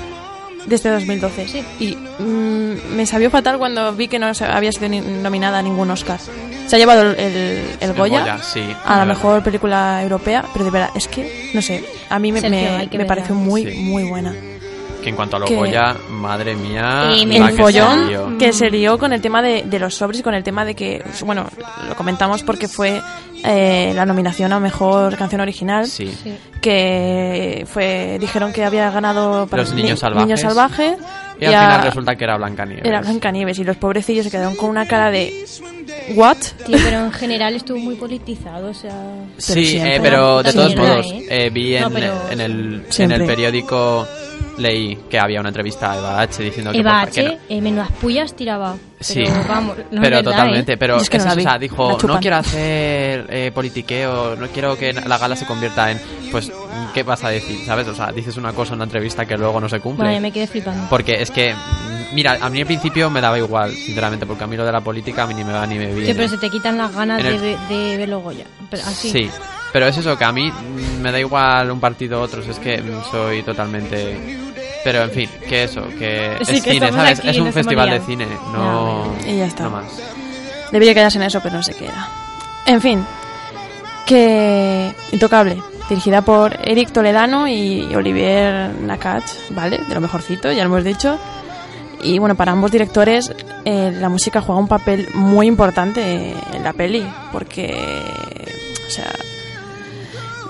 [0.66, 1.48] de este 2012.
[1.48, 1.64] Sí.
[1.80, 5.90] Y mm, me sabió fatal cuando vi que no había sido ni- nominada a ningún
[5.90, 6.20] Oscar.
[6.66, 8.62] Se ha llevado el, el- el Goya, Goya, sí.
[8.84, 12.40] a la mejor película europea, pero de verdad, es que, no sé, a mí me,
[12.40, 12.58] Sergio,
[12.90, 13.78] me- me pareció muy, Sí.
[13.78, 14.34] muy buena.
[15.02, 17.12] Que en cuanto a lo que- Goya, madre mía.
[17.16, 20.18] Y el que se follón que se lió con el tema de, de los sobres
[20.18, 21.46] y con el tema de que, bueno,
[21.88, 23.00] lo comentamos porque fue
[23.44, 25.86] eh, la nominación a mejor canción original.
[25.86, 26.12] Sí.
[26.24, 26.36] Sí.
[26.60, 30.26] Que fue, dijeron que había ganado para Los Niños Ni- Salvajes.
[30.26, 30.98] Niños Salvajes,
[31.40, 32.84] Y al a- final resulta que era Blancanieves.
[32.84, 35.44] era Blancanieves y los pobrecillos se quedaron con una cara de
[36.14, 36.36] ¿What?
[36.66, 38.92] Tío, pero en general estuvo muy politizado, o sea...
[39.38, 39.96] Sí, siempre.
[39.96, 41.26] eh, pero de todos modos, ¿eh?
[41.28, 44.06] eh, vi en, No, pero- en el, en el periódico,
[44.58, 46.42] leí que había una entrevista a Eva H.
[46.42, 46.78] diciendo que...
[46.78, 48.76] Eva por- que no- H, eh, menudas pullas tiraba.
[48.98, 50.76] Sí, Pero vamos, no pero es verdad, totalmente, ¿eh?
[50.78, 52.16] pero Es que eso, o sea, dijo, chupan".
[52.16, 56.00] no quiero hacer eh, politiqueo, no quiero que la gala se convierta en,
[56.32, 56.50] pues,
[56.94, 57.58] ¿qué vas a decir?
[57.66, 57.86] ¿Sabes?
[57.88, 60.06] O sea, dices una cosa en una entrevista que luego no se cumple.
[60.06, 60.86] Vale, me quedé flipando.
[60.88, 61.54] Porque es que,
[62.14, 64.80] mira, a mí al principio me daba igual, sinceramente, porque a mí lo de la
[64.80, 66.06] política a mí ni me va ni me viene.
[66.06, 68.46] Sí, pero se te quitan las ganas el- de, ve- de verlo Goya.
[68.70, 69.10] Pero así.
[69.10, 69.30] Sí,
[69.76, 70.50] pero es eso, que a mí
[71.02, 74.16] me da igual un partido u otro, es que soy totalmente...
[74.82, 77.20] Pero en fin, que eso, que Sí, es que cine, ¿sabes?
[77.22, 79.16] Es un festival de cine, no, bueno.
[79.26, 79.64] Y ya está.
[79.64, 79.84] no más.
[80.72, 82.08] Debería quedarse en eso, pero no se queda.
[82.64, 83.04] En fin,
[84.06, 89.76] que Intocable, dirigida por Eric Toledano y Olivier Nakach, ¿vale?
[89.86, 91.18] De lo mejorcito, ya lo hemos dicho.
[92.02, 93.30] Y bueno, para ambos directores
[93.66, 97.74] eh, la música juega un papel muy importante en la peli, porque,
[98.86, 99.12] o sea,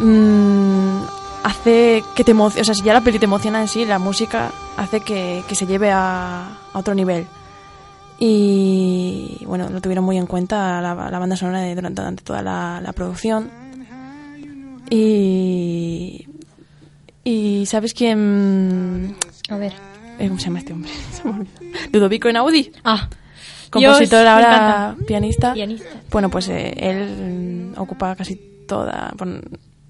[0.01, 1.01] mm,
[1.45, 3.99] hace que te emocione, o sea, si ya la peli te emociona en sí, la
[3.99, 7.27] música hace que, que se lleve a, a otro nivel.
[8.19, 12.43] Y bueno, lo tuvieron muy en cuenta la, la banda sonora de- durante, durante toda
[12.43, 13.51] la, la producción.
[14.91, 16.27] Y.
[17.25, 19.17] Y ¿sabes quién?
[19.51, 19.73] A ver.
[20.19, 20.91] eh, ¿Cómo se llama este hombre?
[21.13, 21.47] Se me.
[21.93, 23.09] Ludovico Einaudi, Ah,
[23.71, 25.53] compositor Dios, ahora, pianista.
[25.55, 25.89] pianista.
[26.11, 28.37] Bueno, pues eh, él ocupa casi
[28.69, 29.13] toda.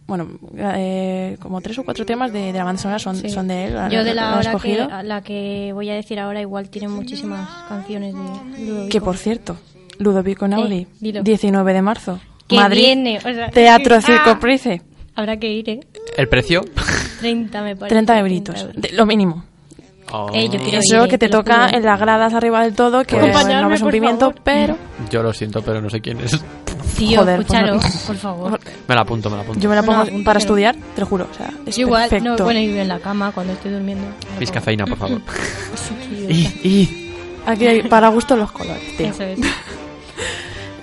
[0.06, 3.28] Bueno, eh, como tres o cuatro temas de, de la banda sonora son, Sí.
[3.28, 3.76] son de él.
[3.90, 8.14] Yo de la hora que, la que voy a decir ahora igual tiene muchísimas canciones
[8.14, 8.88] de Ludovico.
[8.88, 9.56] Que por cierto,
[9.98, 11.22] Ludovico Einaudi, Eh, dilo.
[11.22, 14.00] 19 de marzo, Que Madrid, viene, o sea, Teatro ¡ah!
[14.00, 14.80] Circo Price,
[15.16, 15.80] Habrá que ir, ¿eh?
[16.16, 16.62] ¿El precio?
[17.20, 17.94] 30 me parece.
[17.94, 18.76] 30 euritos, euros.
[18.76, 19.44] de- lo mínimo.
[20.12, 23.02] Oh, Eh, yo quiero Eso ir, que te toca en las gradas arriba del todo,
[23.02, 24.40] que Pues- no ves un pimiento, favor.
[24.44, 24.76] pero
[25.10, 26.40] yo lo siento, pero no sé quién es.
[26.96, 28.60] Tío, Joder, pues escúchalo, no- por favor.
[28.88, 29.60] Me la apunto, me la apunto.
[29.60, 31.28] yo me la No, pongo apunta, para estudiar, te lo juro.
[31.30, 32.36] O sea, es Yo igual perfecto.
[32.44, 34.06] no me ir en la cama cuando estoy durmiendo.
[34.40, 35.20] Mis cafeína, por favor.
[36.28, 37.12] Y, y...
[37.46, 39.06] Aquí hay para gusto los colores, tío.
[39.08, 39.38] Eso es.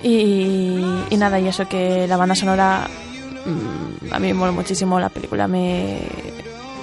[0.04, 2.88] Y, y nada, y eso que la banda sonora
[3.46, 5.98] mm, a mí me mola muchísimo, la película me,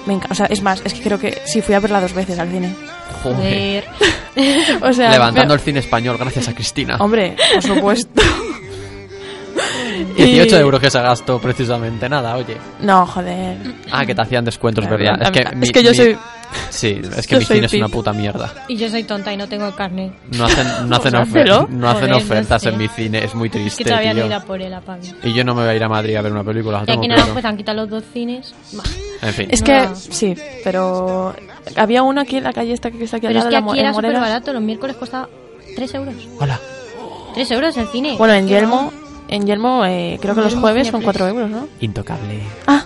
[0.07, 0.31] me encanta.
[0.31, 2.49] O sea, es más, es que creo que sí fui a verla dos veces al
[2.49, 2.73] cine.
[3.23, 3.85] Joder.
[3.85, 4.11] Joder.
[4.81, 6.95] O sea, Levantando me- el cine español gracias a Cristina.
[6.99, 8.21] Hombre, por supuesto.
[10.05, 12.57] 18 y- euros que se gastó precisamente, nada, oye.
[12.81, 13.57] No, joder.
[13.91, 15.21] Ah, que te hacían descuentos, Claro, ¿verdad?
[15.23, 16.17] Es que, mi- es que yo mi- soy-
[16.69, 18.51] Sí, es que yo mi soy cine es una puta mierda.
[18.67, 20.11] Y yo soy tonta y no tengo carne.
[20.37, 22.69] No hacen, no hacen, Pues ofer- no hacen Joder, no ofertas sé.
[22.69, 24.21] en mi cine, es muy Es triste, que todavía tío.
[24.23, 25.13] no irá por él, apague.
[25.23, 27.05] Y yo no me voy a ir a Madrid a ver una película, Y aquí
[27.07, 27.21] claro.
[27.21, 28.53] Aranjuez han quitado los dos cines.
[28.73, 28.83] Bah.
[29.21, 29.47] En fin.
[29.49, 31.33] Es que, sí, pero
[31.77, 33.55] había uno aquí en la calle esta que está aquí al Pero es lado, que
[33.55, 34.51] la Mo- aquí en era súper barato.
[34.53, 35.29] Los miércoles costaba
[35.75, 36.15] 3 euros.
[36.37, 36.59] Hola.
[37.33, 38.15] 3 euros el cine.
[38.17, 38.91] Bueno, en Yelmo,
[39.31, 41.67] en Yelmo eh, creo que los jueves son 4 euros, ¿no?
[41.79, 42.39] Intocable.
[42.67, 42.85] Ah.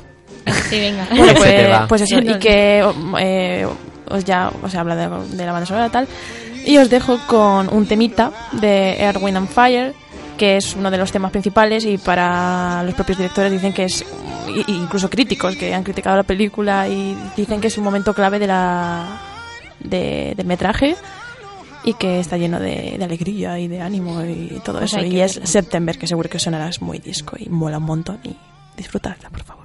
[0.69, 1.05] Sí, venga.
[1.09, 1.87] bueno, te va.
[1.87, 2.87] pues, pues eso, y que
[3.19, 3.67] eh,
[4.09, 6.07] os ya os he hablado de, de la banda sonora y tal.
[6.65, 9.93] Y os dejo con un temita de Air, Wind and Fire,
[10.37, 14.03] que es uno de los temas principales y para los propios directores dicen que es,
[14.67, 18.47] incluso críticos que han criticado la película y dicen que es un momento clave de
[18.47, 19.05] la
[19.79, 20.95] de- del metraje
[21.85, 25.05] y que está lleno de, de alegría y de ánimo y todo Pues eso.
[25.05, 25.39] Y es.
[25.43, 28.35] September, que seguro que sonará es muy disco y mola un montón y
[28.75, 29.64] disfrutadla, por favor.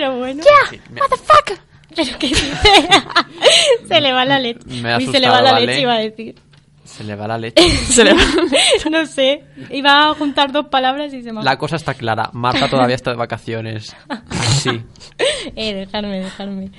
[0.00, 0.42] Pero bueno.
[0.70, 1.00] Sí, me-
[1.94, 2.32] Pero que
[3.88, 4.60] se le va la leche.
[4.80, 5.66] Me ha Uy, se le va la ¿vale?
[5.66, 6.34] leche, iba a decir.
[6.84, 7.62] Se le va la leche.
[7.68, 8.20] Se le va-
[8.90, 9.44] no sé.
[9.70, 11.42] Iba a juntar dos palabras y se me.
[11.42, 12.30] La cosa está clara.
[12.32, 13.94] Marta todavía está de vacaciones.
[14.08, 14.70] Así.
[15.56, 16.70] Eh, dejarme, dejarme.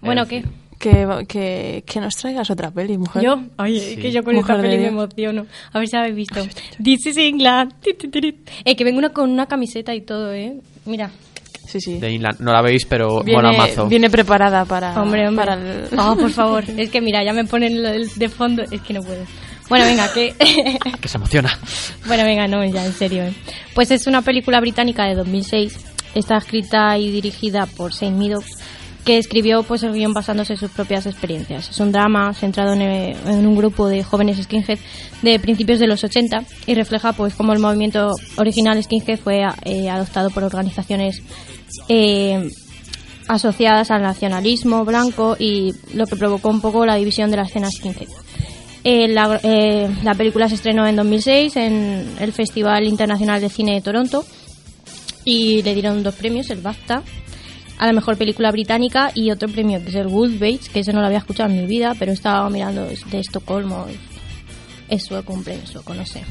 [0.00, 0.44] Bueno, En ¿qué?
[0.80, 3.22] que, que, que nos traigas otra peli, mujer.
[3.22, 3.40] ¿Yo?
[3.56, 3.96] Ay, Sí.
[3.96, 5.46] que yo con Mujer esta peli me emociono.
[5.72, 6.40] A ver si habéis visto.
[6.82, 7.72] This is England.
[8.64, 10.54] Eh, que vengo una, con una camiseta y todo, ¿eh?
[10.84, 11.10] Mira.
[11.72, 11.98] Sí, sí.
[11.98, 12.38] De Inland.
[12.40, 13.86] No la veis, pero Viene, mola mazo.
[13.86, 15.46] viene preparada para, Hombre, hombre.
[15.46, 15.88] para el...
[15.98, 16.64] Oh, por favor.
[16.76, 17.82] Es que mira, ya me ponen
[18.14, 18.62] de fondo.
[18.70, 19.24] Es que no puedo.
[19.70, 20.34] Bueno, venga, que...
[21.00, 21.58] Que se emociona.
[22.06, 23.22] Bueno, venga, no, ya, en serio.
[23.24, 23.32] ¿eh?
[23.74, 25.78] Pues es una película británica de 2006.
[26.14, 28.44] Está escrita y dirigida por Saint Meadows,
[29.06, 31.70] que escribió pues el guion basándose en sus propias experiencias.
[31.70, 34.78] Es un drama centrado en, eh, en un grupo de jóvenes skinhead
[35.22, 39.88] de principios de los 80 y refleja pues cómo el movimiento original skinhead fue eh,
[39.88, 41.22] adoptado por organizaciones
[41.88, 42.50] eh,
[43.28, 47.70] asociadas al nacionalismo blanco y lo que provocó un poco la división de la escena
[47.70, 48.08] skinhead.
[48.84, 53.74] Eh, la, eh, la película se estrenó en 2006 en el Festival Internacional de Cine
[53.74, 54.24] de Toronto
[55.24, 57.02] y le dieron dos premios, el BAFTA
[57.82, 61.00] a la mejor película británica y otro premio que es el Woodbates, que ese no
[61.00, 63.86] lo había escuchado en mi vida, pero estaba mirando de Estocolmo,
[64.88, 66.22] es sueco, un premio sueco, no sé.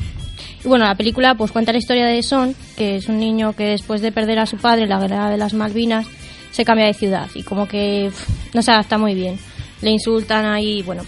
[0.63, 3.65] Y bueno, la película pues cuenta la historia de Son, que es un niño que
[3.65, 6.05] después de perder a su padre en la guerra de las Malvinas,
[6.51, 8.11] se cambia de ciudad y como que
[8.53, 9.39] no se adapta muy bien.
[9.81, 11.03] Le insultan ahí, bueno.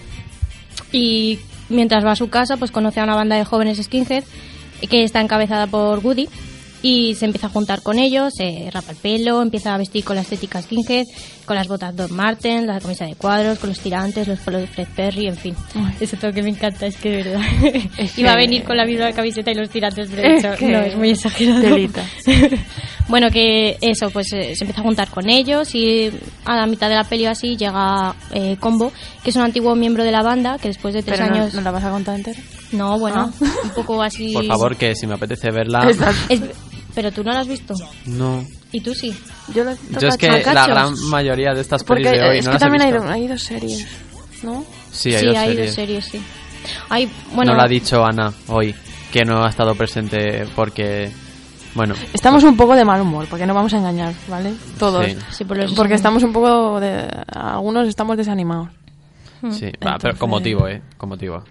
[0.92, 1.40] Y
[1.70, 4.24] mientras va a su casa, pues conoce a una banda de jóvenes skinhead
[4.90, 6.28] que está encabezada por Woody
[6.84, 10.16] y se empieza a juntar con ellos, se rapa el pelo, empieza a vestir con
[10.18, 11.08] la estética skinhead,
[11.46, 14.68] con las botas Don Marten, la camisa de cuadros, con los tirantes, los polos de
[14.68, 15.56] Fred Perry, en fin.
[16.00, 17.42] Eso todo que me encanta, es que de verdad.
[17.98, 20.58] Es Iba a venir con la misma camiseta y los tirantes, pero Es de hecho,
[20.60, 21.76] que- no, es muy exagerado.
[23.10, 26.10] Bueno, que eso, pues eh, se empieza a juntar con ellos y
[26.46, 29.76] a la mitad de la peli o así llega eh, Combo, que es un antiguo
[29.76, 31.54] miembro de la banda, que después de tres Pero no, años...
[31.54, 32.40] ¿no la vas a contar entera?
[32.72, 33.48] No, bueno, Ah.
[33.66, 34.32] un poco así...
[34.34, 35.86] Por favor, que si me apetece verla.
[36.30, 36.42] Es-
[36.96, 37.74] Pero tú no la has visto.
[38.06, 38.46] No.
[38.72, 39.16] Y tú sí.
[39.54, 42.46] Yo, la Yo es que la gran mayoría de estas Porque pelis de hoy es
[42.46, 43.10] no que las he también hay, visto.
[43.10, 43.88] hay dos series,
[44.44, 44.66] ¿no?
[44.92, 45.66] Sí, hay sí, dos hay series.
[45.68, 46.24] dos series, sí.
[46.90, 48.74] Hay, bueno, No lo ha dicho Ana hoy,
[49.12, 51.12] que no ha estado presente porque...
[51.76, 54.54] Bueno, Estamos un poco de mal humor, porque no vamos a engañar, ¿vale?
[54.78, 55.06] Todos.
[55.08, 55.18] Sí.
[55.32, 55.96] Sí, por eso Porque sí.
[55.96, 57.08] estamos un poco de...
[57.34, 58.70] Algunos estamos desanimados.
[59.50, 60.82] sí, va, pero con motivo, ¿eh?
[60.98, 61.44] Con motivo.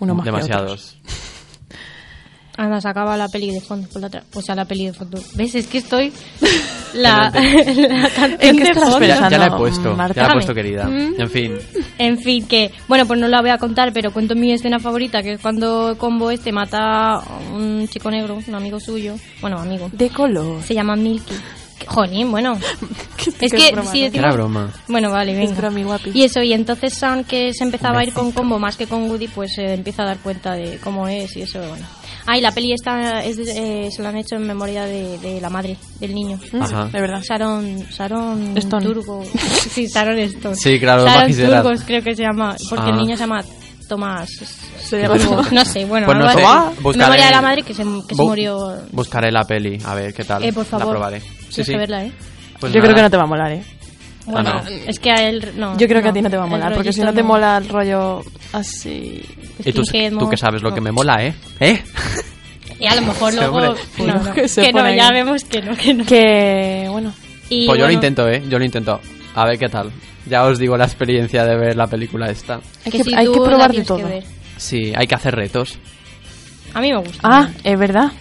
[0.00, 0.98] Uno más que Demasiados.
[2.58, 3.86] Anda, se acaba la peli de fondo.
[3.90, 5.18] Pues, la otra- pues a la peli de fondo.
[5.34, 5.54] ¿Ves?
[5.54, 6.12] Es que estoy...
[6.94, 9.06] La, la canción ¿En qué de estás fondo.
[9.06, 10.14] Ya, ya la he puesto, Marta.
[10.22, 10.84] ya la he puesto querida.
[10.86, 11.20] Mm.
[11.20, 11.52] En fin,
[11.98, 12.70] En fin, que...
[12.88, 15.96] Bueno, pues no la voy a contar, pero cuento mi escena favorita, que es cuando
[15.98, 19.16] Combo este mata a un chico negro, un amigo suyo.
[19.42, 19.90] Bueno, amigo.
[19.92, 20.62] De color.
[20.62, 21.34] Se llama Milky.
[21.86, 22.58] Jolín, bueno.
[23.40, 24.24] es que broma, si decimos...
[24.24, 24.72] era broma.
[24.88, 25.44] Bueno, vale, venga.
[25.44, 26.10] Es broma, guapi.
[26.14, 29.10] Y eso, y entonces Sam, que se empezaba a ir con Combo más que con
[29.10, 31.84] Woody, pues se empieza a dar cuenta de cómo es y eso, bueno.
[32.30, 35.16] Ah, y la peli esta es de- eh, se la han hecho en memoria de,
[35.18, 36.38] de la madre del niño.
[36.52, 36.84] Mm, Ajá.
[36.86, 37.22] De verdad.
[37.22, 38.84] Sharon, Sharon Stone.
[38.84, 39.22] Turgo.
[39.70, 40.54] Sí, Sharon Stone.
[40.56, 41.32] Sí, claro, Sharon.
[41.62, 42.90] Turgos creo que se llama, porque Ah.
[42.90, 43.42] el niño se llama
[43.88, 44.28] Tomás.
[44.80, 45.36] Se llama Turgo.
[45.36, 45.52] Tomás.
[45.52, 46.24] No sé, bueno, Pues no
[46.82, 48.76] buscaré- memoria de la madre que se, que se Bu- murió.
[48.92, 50.44] Buscaré la peli, a ver qué tal.
[50.44, 50.86] Eh, por favor.
[50.86, 51.20] La probaré.
[51.20, 51.72] Sí, Tienes sí.
[51.72, 52.12] que verla, ¿eh?
[52.60, 53.62] Pues Yo creo que no te va a molar, ¿eh?
[54.28, 54.68] Bueno, no.
[54.68, 55.76] es que a él no.
[55.78, 57.56] Yo creo que a ti no te va a molar, porque si no te mola
[57.58, 58.22] el rollo
[58.52, 59.22] así...
[59.64, 59.82] Y tú,
[60.18, 60.74] tú que sabes lo no.
[60.74, 61.34] que me mola, ¿eh?
[61.60, 61.82] ¿Eh?
[62.78, 63.60] Y a lo mejor luego.
[63.60, 63.74] no,
[64.06, 66.04] no, Que no, ya vemos que no, que no.
[66.04, 67.12] Que, bueno,
[67.48, 68.42] Y, Pues yo lo intento, ¿eh?
[68.48, 69.00] Yo lo intento.
[69.34, 69.90] A ver qué tal.
[70.26, 72.60] Ya os digo la experiencia de ver la película esta.
[72.84, 74.08] hay que hay que probar de todo.
[74.56, 75.78] Sí, hay que hacer retos.
[76.74, 77.20] A mí me gusta.
[77.22, 78.12] Ah, es verdad.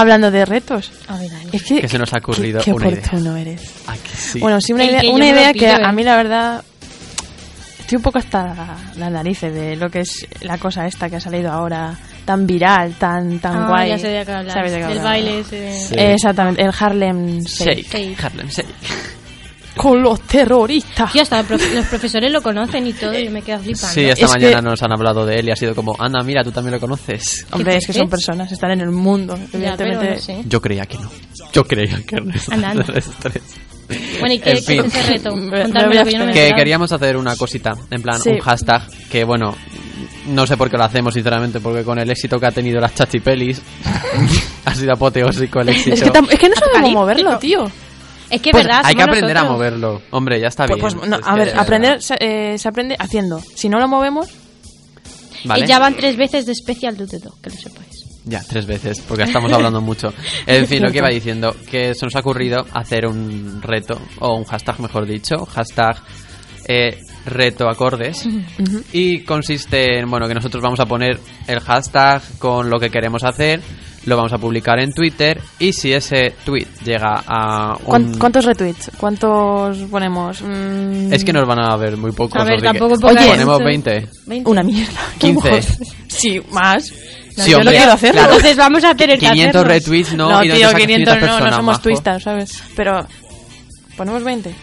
[0.00, 0.92] Hablando de retos.
[1.08, 1.48] A ver, a ver.
[1.54, 2.98] Es que, Que se nos ha ocurrido qué, qué una idea.
[3.00, 3.62] oportuno eres.
[3.86, 4.40] ¿A que sí?
[4.40, 5.92] Bueno, sí, una El idea, que una idea a ¿eh?
[5.92, 6.64] mí la verdad
[7.80, 11.20] estoy un poco hasta las narices de lo que es la cosa esta que ha
[11.20, 11.94] salido ahora
[12.24, 13.90] tan viral, tan tan Ah, guay.
[13.90, 14.52] ya sé de qué hablas.
[14.54, 15.02] ¿Sabes de qué Del hablo?
[15.08, 15.72] baile ese.
[15.88, 15.94] Sí.
[15.96, 17.86] Exactamente, el Harlem Shake.
[17.88, 18.24] Shake.
[18.24, 18.66] Harlem Shake.
[19.76, 21.12] Con los terroristas.
[21.12, 23.88] Tío, hasta prof- los profesores lo conocen y todo, y yo me quedo flipando.
[23.94, 26.22] Sí, esta Es mañana que- nos han hablado de él y ha sido como, Ana,
[26.24, 27.46] mira, tú también lo conoces.
[27.52, 29.36] Hombre, ¿Qué es que son personas, están en el mundo.
[29.36, 30.10] Ya, Evidentemente.
[30.10, 30.42] no sé.
[30.46, 31.10] Yo creía que no.
[31.52, 32.32] Yo creía que no.
[34.18, 35.30] Bueno, ¿y qué, En qué es ese reto?
[35.36, 38.20] Me- me voy Contármelo, que yo no me Que queríamos hacer una cosita, en plan,
[38.20, 38.30] Sí.
[38.30, 39.54] un hashtag, que bueno,
[40.26, 42.94] no sé por qué lo hacemos, sinceramente, porque con el éxito que ha tenido las
[42.96, 43.62] chachipelis,
[44.64, 45.94] ha sido apoteósico el éxito.
[45.94, 47.70] Es que, es que no sabemos moverlo, tío.
[48.30, 50.02] Es que, Pues verdad, hay que aprender a moverlo.
[50.10, 50.98] Hombre, ya está Pues, bien.
[50.98, 53.40] pues, no, a ver, de aprender se, eh, se aprende haciendo.
[53.54, 54.28] Si no lo movemos,
[55.44, 55.64] ¿Vale?
[55.64, 58.04] Y ya van tres veces de Special to the Dog, que lo sepáis.
[58.24, 60.12] Ya, tres veces, porque estamos hablando mucho.
[60.46, 64.34] En fin, lo que iba diciendo, que se nos ha ocurrido hacer un reto, o
[64.36, 65.98] un hashtag mejor dicho, hashtag
[66.66, 68.26] eh, reto acordes.
[68.92, 73.22] Y consiste en, bueno, que nosotros vamos a poner el hashtag con lo que queremos
[73.22, 73.60] hacer,
[74.06, 78.18] lo vamos a publicar en Twitter, y si ese tweet llega a ¿cuán- un...
[78.18, 78.90] ¿cuántos retweets?
[78.98, 80.40] ¿Cuántos ponemos?
[80.42, 82.40] Mm, Es que nos van a ver muy pocos.
[82.40, 83.64] A ver, así que tampoco Oye, ponemos mucho.
[83.64, 84.08] 20.
[84.26, 84.50] 20.
[84.50, 85.00] Una mierda.
[85.18, 85.60] 15.
[86.08, 86.92] sí, más.
[87.36, 88.12] No, Sí, yo hombre, lo quiero hacer.
[88.12, 88.28] claro.
[88.32, 89.74] Entonces vamos a tener que 500 hacerlo.
[89.74, 92.62] retweets, no, No, y tío, sacas 500 no, no somos twistas, ¿sabes?
[92.74, 93.06] Pero,
[93.96, 94.54] ¿ponemos 20?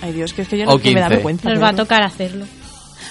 [0.00, 1.14] Ay, Dios, que es que yo no que me da 15.
[1.16, 1.48] vergüenza.
[1.50, 2.46] Nos va a tocar hacerlo.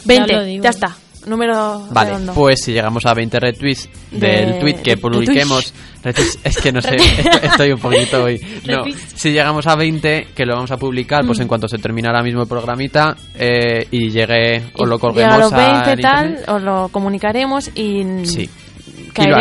[0.06, 0.96] 20, Ya ya, está.
[1.28, 2.34] Número Vale, redondo.
[2.34, 6.82] pues si llegamos a 20 retweets del De- tweet que publiquemos, retweets, es que no
[6.82, 6.96] sé,
[7.44, 8.40] estoy, un poquito hoy.
[8.66, 8.84] No,
[9.16, 11.28] si llegamos a 20, que lo vamos a publicar, Mm.
[11.28, 15.00] pues en cuanto se termine ahora mismo el programita eh, y llegue o lo Y
[15.00, 16.50] colguemos a los 20 al tal, internet.
[16.50, 18.26] os lo comunicaremos y...
[18.26, 18.50] Sí.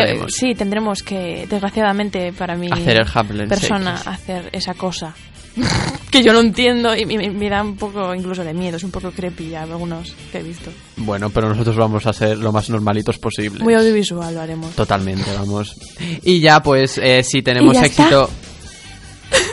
[0.03, 0.33] haremos.
[0.35, 5.15] Sí, tendremos que, desgraciadamente para mi Hacer el persona, hacer esa cosa.
[6.11, 8.91] que yo no entiendo y me, me da un poco incluso de miedo, es un
[8.91, 10.71] poco creepy ya algunos que he visto.
[10.97, 13.63] Bueno, pero nosotros vamos a ser lo más normalitos posible.
[13.63, 14.75] Muy audiovisual lo haremos.
[14.75, 15.77] Totalmente, vamos.
[16.23, 18.29] Y ya, pues, eh, si tenemos éxito...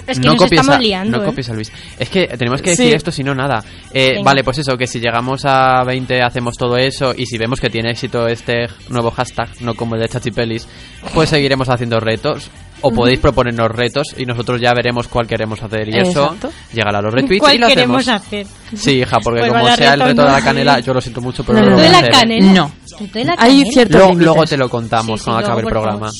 [0.07, 1.25] Es que no nos copies estamos a, liando, no ¿eh?
[1.27, 1.71] copies a Luis.
[1.99, 2.93] Es que tenemos que decir Sí.
[2.93, 3.63] esto, si no, nada.
[3.93, 7.59] Eh, vale, pues eso, que si llegamos a 20 hacemos todo eso y si vemos
[7.59, 10.67] que tiene éxito este nuevo hashtag, no como el de Chachipelis,
[11.13, 12.49] pues seguiremos haciendo retos.
[12.81, 15.89] O podéis proponernos retos y nosotros ya veremos cuál queremos hacer.
[15.89, 16.35] Y eso
[16.71, 18.21] llegará a los retweets ¿Cuál y lo queremos hacemos.
[18.27, 18.47] hacer?
[18.75, 21.43] Sí, hija, porque Pues como sea el reto, de la canela, yo lo siento mucho,
[21.43, 22.21] pero No, no, no, lo ¿Reto voy de a la hacer.
[22.29, 22.53] canela?
[22.53, 22.71] No.
[22.99, 23.71] ¿Reto de la Hay canela?
[23.71, 26.11] ciertos Luego, te lo contamos Sí, sí, cuando acabe el programa.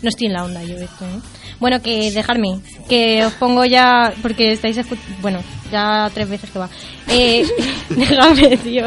[0.00, 1.18] No estoy en la onda yo esto, ¿eh?
[1.58, 5.40] Bueno, que dejarme, que os pongo ya, porque estáis escuchando, bueno,
[5.72, 6.68] ya tres veces que va.
[7.08, 7.44] Eh,
[7.90, 8.84] déjame, tío.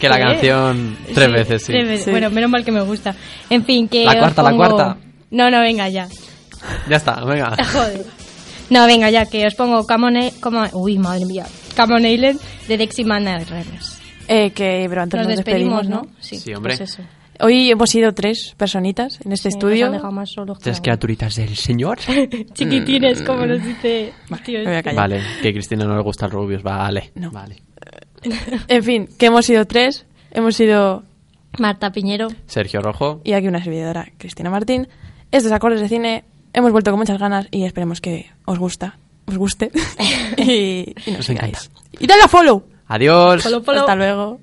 [0.00, 0.22] Que la ¿Qué?
[0.22, 1.72] canción tres veces, sí.
[1.72, 2.04] tres veces.
[2.06, 2.10] Sí.
[2.10, 3.14] Bueno, menos mal que me gusta.
[3.50, 4.96] En fin, que La os cuarta, la cuarta.
[5.32, 6.08] No, no, venga, ya.
[6.88, 7.56] Ya está, venga.
[7.72, 8.06] Joder.
[8.70, 10.32] No, venga, ya, que os pongo Camone...
[10.40, 11.44] Como, uy, madre mía.
[11.74, 13.98] Camon Island de Dexy Man Rivers.
[14.28, 16.12] Eh, que, pero antes Nos nos, despedimos, despedimos, ¿no?
[16.20, 16.36] Sí.
[16.38, 16.76] Sí, hombre.
[16.76, 17.02] Pues eso.
[17.40, 19.86] Hoy hemos sido tres personitas en este Sí, nos estudio.
[19.86, 21.98] han dejado más solos que Tres criaturitas del señor.
[22.52, 24.90] Chiquitines, como nos dice el tío me voy a este.
[24.90, 24.96] callar.
[25.10, 27.10] Vale, que a Cristina no le gustan rubios, vale.
[27.16, 27.30] No.
[27.32, 27.56] Vale.
[28.68, 30.06] En fin, que hemos sido tres.
[30.30, 31.02] Hemos sido,
[31.58, 32.28] Marta Piñero.
[32.46, 33.20] Sergio Rojo.
[33.24, 34.86] y aquí una servidora, Cristina Martín.
[35.32, 36.24] Estos acordes de cine.
[36.52, 38.98] Hemos vuelto con muchas ganas y esperemos que os gusta.
[39.26, 39.70] Os guste.
[40.36, 41.58] y, y nos Nos encanta.
[41.58, 41.70] sigáis.
[41.98, 42.64] Y dale a follow.
[42.86, 43.42] Adiós.
[43.42, 43.80] Follow, follow.
[43.80, 44.40] Hasta luego.